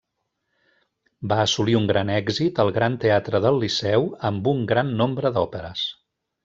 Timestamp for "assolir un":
1.43-1.85